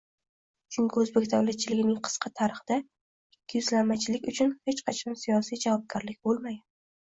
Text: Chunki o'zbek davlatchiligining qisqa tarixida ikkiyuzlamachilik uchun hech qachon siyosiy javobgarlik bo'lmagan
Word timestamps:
Chunki 0.77 1.01
o'zbek 1.01 1.27
davlatchiligining 1.33 1.99
qisqa 2.07 2.31
tarixida 2.39 2.79
ikkiyuzlamachilik 3.37 4.27
uchun 4.35 4.57
hech 4.73 4.83
qachon 4.91 5.21
siyosiy 5.27 5.65
javobgarlik 5.69 6.23
bo'lmagan 6.29 6.61